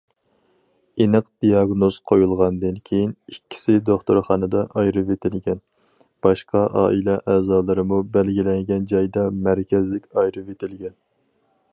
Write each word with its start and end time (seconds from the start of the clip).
ئېنىق 1.03 1.25
دىياگنوز 1.43 1.99
قويۇلغاندىن 2.11 2.79
كېيىن، 2.89 3.11
ئىككىسى 3.33 3.75
دوختۇرخانىدا 3.89 4.63
ئايرىۋېتىلگەن، 4.81 5.61
باشقا 6.27 6.65
ئائىلە 6.81 7.19
ئەزالىرىمۇ 7.35 8.01
بەلگىلەنگەن 8.17 8.89
جايدا 8.95 9.29
مەركەزلىك 9.51 10.09
ئايرىۋېتىلگەن. 10.23 10.99